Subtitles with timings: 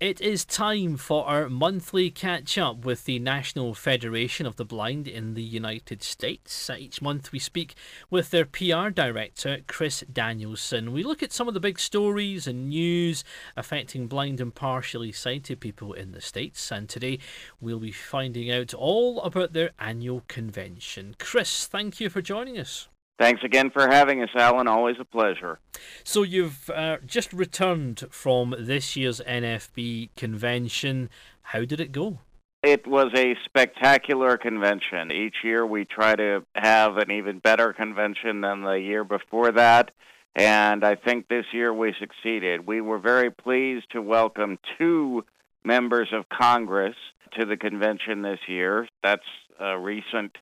[0.00, 5.08] It is time for our monthly catch up with the National Federation of the Blind
[5.08, 6.70] in the United States.
[6.70, 7.74] Each month we speak
[8.08, 10.92] with their PR director, Chris Danielsen.
[10.92, 13.24] We look at some of the big stories and news
[13.56, 17.18] affecting blind and partially sighted people in the States, and today
[17.60, 21.16] we'll be finding out all about their annual convention.
[21.18, 22.86] Chris, thank you for joining us.
[23.18, 24.68] Thanks again for having us, Allan.
[24.68, 25.58] Always a pleasure.
[26.04, 31.10] So, you've uh, just returned from this year's NFB convention.
[31.42, 32.18] How did it go?
[32.62, 35.12] It was a spectacular convention.
[35.12, 39.92] Each year we try to have an even better convention than the year before that.
[40.34, 42.66] And I think this year we succeeded.
[42.66, 45.24] We were very pleased to welcome two
[45.64, 46.94] members of Congress
[47.38, 48.88] to the convention this year.
[49.02, 49.22] That's
[49.60, 50.36] a recent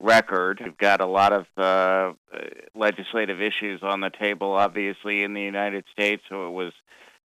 [0.00, 0.60] record.
[0.64, 2.12] We've got a lot of uh,
[2.74, 6.72] legislative issues on the table, obviously, in the United States, so it was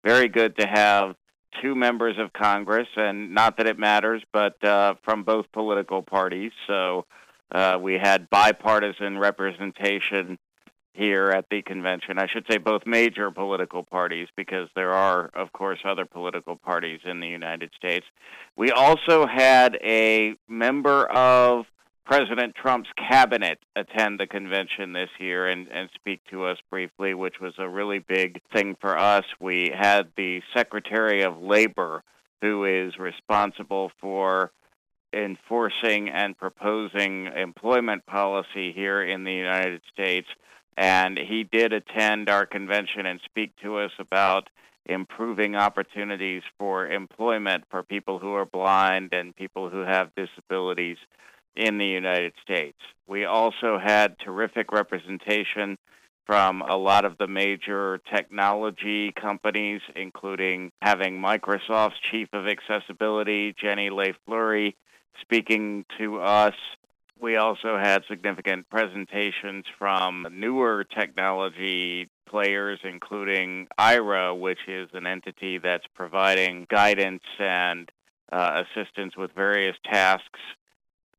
[0.03, 1.15] very good to have
[1.61, 6.51] two members of Congress, and not that it matters, but uh, from both political parties.
[6.65, 7.05] So
[7.51, 10.39] uh, we had bipartisan representation
[10.93, 12.19] here at the convention.
[12.19, 17.01] I should say both major political parties, because there are, of course, other political parties
[17.05, 18.05] in the United States.
[18.55, 21.65] We also had a member of
[22.05, 27.39] President Trump's cabinet attend the convention this year and, and speak to us briefly, which
[27.39, 29.23] was a really big thing for us.
[29.39, 32.03] We had the Secretary of Labor,
[32.41, 34.51] who is responsible for
[35.13, 40.27] enforcing and proposing employment policy here in the United States.
[40.75, 44.49] And he did attend our convention and speak to us about
[44.85, 50.97] improving opportunities for employment for people who are blind and people who have disabilities
[51.55, 52.77] in the United States.
[53.07, 55.77] We also had terrific representation
[56.25, 63.89] from a lot of the major technology companies, including having Microsoft's Chief of Accessibility, Jenny
[63.89, 64.75] Lay-Flurrie,
[65.21, 66.55] speaking to us.
[67.19, 75.57] We also had significant presentations from newer technology players, including Aira, which is an entity
[75.57, 77.91] that's providing guidance and
[78.31, 80.39] uh, assistance with various tasks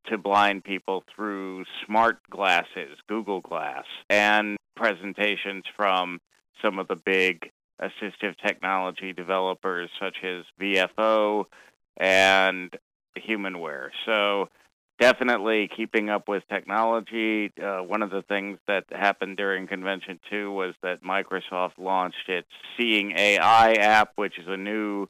[0.06, 6.20] to blind people through smart glasses, Google Glass, and presentations from
[6.62, 7.50] some of the big
[7.80, 11.44] assistive technology developers such as VFO
[11.96, 12.70] and
[13.18, 13.88] Humanware.
[14.06, 14.48] So,
[15.00, 17.52] definitely keeping up with technology.
[17.60, 22.48] Uh, one of the things that happened during convention two was that Microsoft launched its
[22.76, 25.08] Seeing AI app, which is a new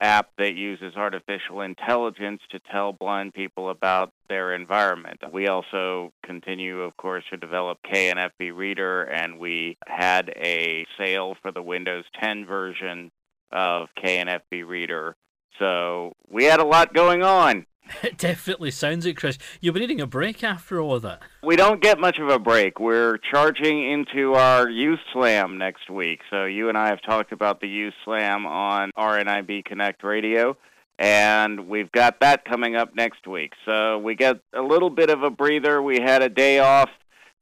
[0.00, 5.20] app that uses artificial intelligence to tell blind people about their environment.
[5.32, 11.52] We also continue, of course, to develop KNFB Reader, and we had a sale for
[11.52, 13.10] the Windows 10 version
[13.52, 15.16] of KNFB Reader.
[15.58, 17.66] So we had a lot going on.
[18.02, 19.38] It definitely sounds it, Chris.
[19.60, 21.22] You've been needing a break after all of that.
[21.42, 22.78] We don't get much of a break.
[22.78, 26.20] We're charging into our Youth Slam next week.
[26.30, 30.56] So you and I have talked about the Youth Slam on RNIB Connect Radio,
[30.98, 33.52] and we've got that coming up next week.
[33.64, 35.82] So we get a little bit of a breather.
[35.82, 36.90] We had a day off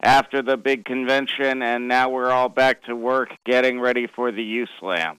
[0.02, 4.42] after the big convention, and now we're all back to work getting ready for the
[4.42, 5.18] Youth Slam.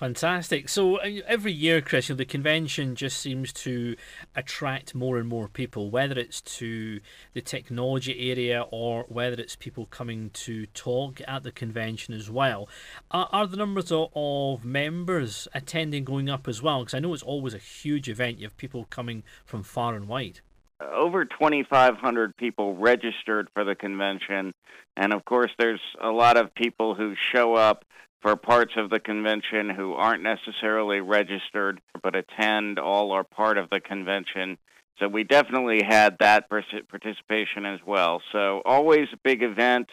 [0.00, 0.70] Fantastic.
[0.70, 3.96] So uh, every year, Chris, the convention just seems to
[4.34, 7.00] attract more and more people, whether it's to
[7.34, 12.66] the technology area or whether it's people coming to talk at the convention as well.
[13.10, 16.80] Are, are the numbers of, of members attending going up as well?
[16.80, 18.38] Because I know it's always a huge event.
[18.38, 20.40] You have people coming from far and wide
[20.94, 24.54] over 2,500 people registered for the convention.
[24.96, 27.84] And of course, there's a lot of people who show up
[28.20, 33.70] for parts of the convention who aren't necessarily registered but attend all or part of
[33.70, 34.58] the convention.
[34.98, 38.20] So we definitely had that participation as well.
[38.32, 39.88] So always a big event,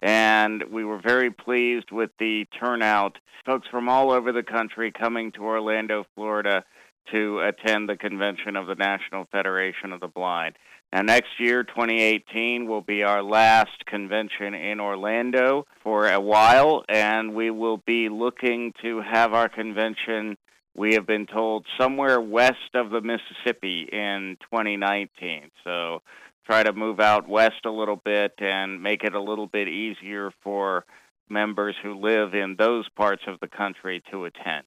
[0.00, 3.18] and we were very pleased with the turnout.
[3.44, 6.64] Folks from all over the country coming to Orlando, Florida
[7.10, 10.56] to attend the convention of the National Federation of the Blind.
[10.92, 17.34] Now, next year, 2018, will be our last convention in Orlando for a while, and
[17.34, 20.36] we will be looking to have our convention,
[20.74, 25.50] we have been told, somewhere west of the Mississippi in 2019.
[25.64, 26.02] So,
[26.44, 30.30] try to move out west a little bit and make it a little bit easier
[30.42, 30.84] for
[31.30, 34.66] members who live in those parts of the country to attend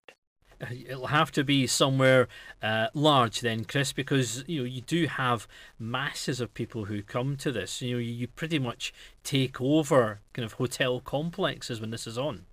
[0.59, 2.27] it'll have to be somewhere
[2.61, 5.47] uh, large then, Chris, because you know you do have
[5.79, 7.81] masses of people who come to this.
[7.81, 8.93] You know, you pretty much
[9.23, 12.45] take over kind of hotel complexes when this is on.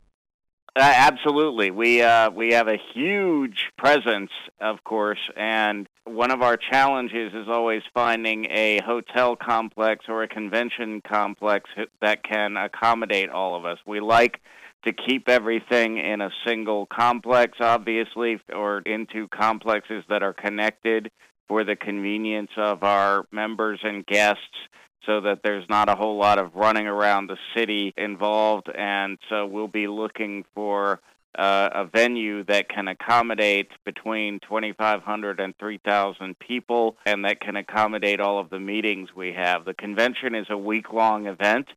[0.74, 6.56] Uh, absolutely, we uh, we have a huge presence, of course, and one of our
[6.56, 11.68] challenges is always finding a hotel complex or a convention complex
[12.00, 13.78] that can accommodate all of us.
[13.86, 14.40] We like
[14.84, 21.10] to keep everything in a single complex, obviously, or into complexes that are connected
[21.48, 24.40] for the convenience of our members and guests
[25.06, 28.68] so that there's not a whole lot of running around the city involved.
[28.68, 31.00] And so we'll be looking for
[31.38, 38.20] uh, a venue that can accommodate between 2,500 and 3,000 people and that can accommodate
[38.20, 39.64] all of the meetings we have.
[39.64, 41.68] The convention is a week long event.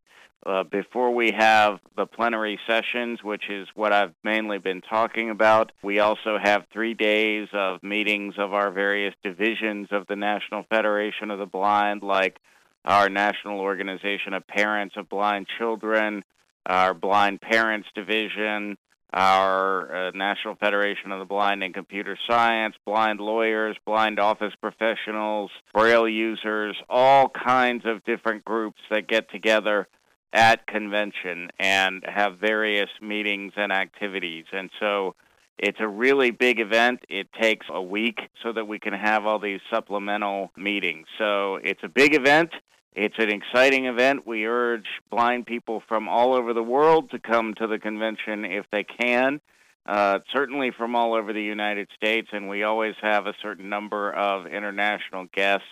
[0.45, 5.71] Uh, before we have the plenary sessions, which is what I've mainly been talking about,
[5.81, 11.31] we also have three days of meetings of our various divisions of the National Federation
[11.31, 12.37] of the Blind, like
[12.83, 16.23] our National Organization of Parents of Blind Children,
[16.67, 18.77] our Blind Parents Division,
[19.13, 25.51] our uh, National Federation of the Blind in Computer Science, blind lawyers, blind office professionals,
[25.73, 29.87] braille users, all kinds of different groups that get together
[30.33, 34.45] at convention and have various meetings and activities.
[34.51, 35.15] And so
[35.57, 36.99] it's a really big event.
[37.07, 41.07] It takes a week so that we can have all these supplemental meetings.
[41.17, 42.49] So it's a big event.
[42.95, 44.25] It's an exciting event.
[44.25, 48.65] We urge blind people from all over the world to come to the convention if
[48.71, 49.41] they can,
[49.85, 54.13] uh, certainly from all over the United States, and we always have a certain number
[54.13, 55.67] of international guests.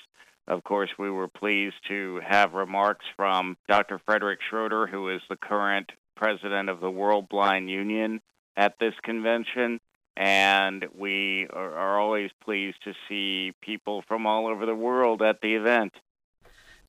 [0.50, 4.02] Of course, we were pleased to have remarks from Dr.
[4.06, 8.20] Frederick Schroeder, who is the current president of the World Blind Union
[8.58, 9.80] at this convention.
[10.18, 15.40] And we are, are always pleased to see people from all over the world at
[15.42, 15.94] the event.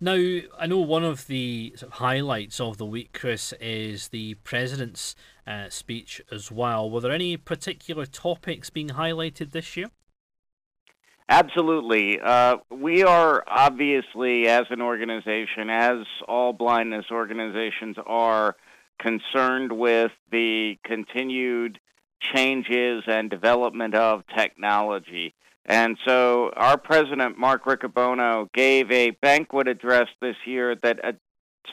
[0.01, 0.15] Now,
[0.59, 5.15] I know one of the sort of highlights of the week, Chris, is the president's
[5.47, 6.91] uh, speech as well.
[6.91, 9.91] Were there any particular topics being highlighted this year?
[11.29, 12.21] Absolutely.
[12.21, 15.99] Uh, we are obviously, as an organization, as
[16.29, 18.57] all blindness organizations are,
[19.01, 21.79] concerned with the continued
[22.21, 25.35] changes and development of technology.
[25.67, 31.13] And so our president, Mark Riccobono, gave a banquet address this year that uh,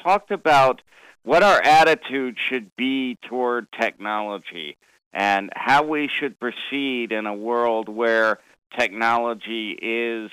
[0.04, 0.82] talked about
[1.24, 4.78] what our attitude should be toward technology
[5.14, 8.40] and how we should proceed in a world where
[8.78, 10.32] technology is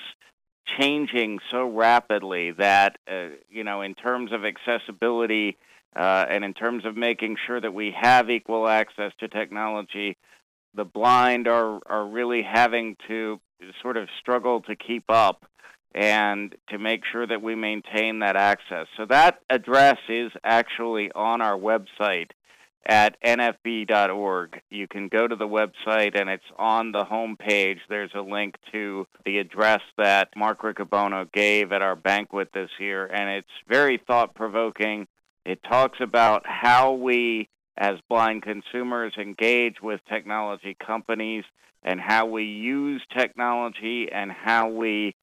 [0.79, 5.57] changing so rapidly that, uh, you know, in terms of accessibility
[5.95, 10.15] uh, and in terms of making sure that we have equal access to technology,
[10.75, 13.39] the blind are, are really having to
[13.81, 15.45] sort of struggle to keep up
[15.93, 18.87] and to make sure that we maintain that access.
[18.97, 22.29] So that address is actually on our website
[22.85, 24.61] at nfb.org.
[24.69, 27.79] You can go to the website and it's on the home page.
[27.89, 33.05] There's a link to the address that Mark Riccobono gave at our banquet this year,
[33.05, 35.07] and it's very thought provoking.
[35.45, 41.45] It talks about how we, as blind consumers, engage with technology companies
[41.81, 45.15] and how we use technology and how we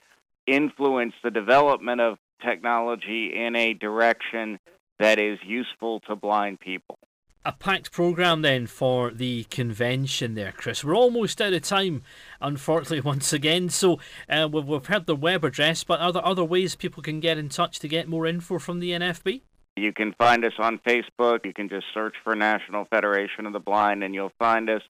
[0.46, 4.58] influence the development of technology in a direction
[4.98, 6.98] that is useful to blind people.
[7.44, 10.82] A packed program then for the convention there, Chris.
[10.82, 12.02] We're almost out of time,
[12.40, 13.68] unfortunately, once again.
[13.68, 14.00] So
[14.30, 17.38] uh, we've, we've heard the web address, but are there other ways people can get
[17.38, 19.42] in touch to get more info from the NFB?
[19.76, 21.44] You can find us on Facebook.
[21.44, 24.80] You can just search for National Federation of the Blind, and you'll find us.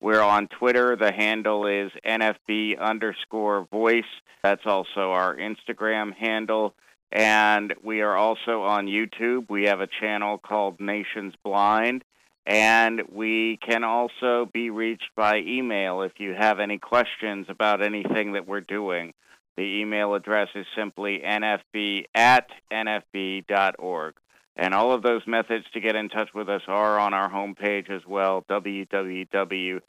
[0.00, 0.96] We're on Twitter.
[0.96, 4.02] The handle is NFB underscore voice.
[4.42, 6.74] That's also our Instagram handle.
[7.12, 9.50] And we are also on YouTube.
[9.50, 12.02] We have a channel called Nations Blind.
[12.46, 18.32] And we can also be reached by email if you have any questions about anything
[18.32, 19.12] that we're doing.
[19.58, 24.14] The email address is simply nfb at nfb.org.
[24.60, 27.88] And all of those methods to get in touch with us are on our homepage
[27.88, 29.80] as well, www.nfb.org.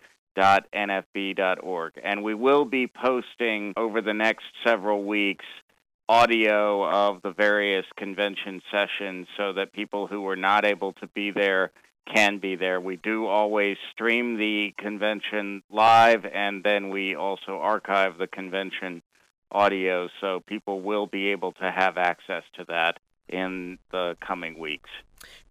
[2.01, 5.43] And we will be posting over the next several weeks
[6.07, 11.31] audio of the various convention sessions so that people who were not able to be
[11.31, 11.71] there
[12.13, 12.79] can be there.
[12.79, 19.01] We do always stream the convention live, and then we also archive the convention
[19.51, 22.99] audio, so people will be able to have access to that
[23.31, 24.89] in the coming weeks.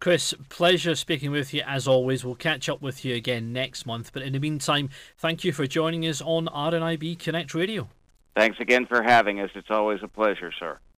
[0.00, 2.24] Chris, pleasure speaking with you as always.
[2.24, 4.12] We'll catch up with you again next month.
[4.12, 7.88] But in the meantime, thank you for joining us on RNIB Connect Radio.
[8.36, 9.50] Thanks again for having us.
[9.54, 10.78] It's always a pleasure, sir.